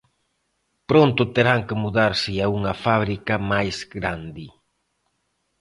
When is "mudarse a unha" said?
1.83-2.73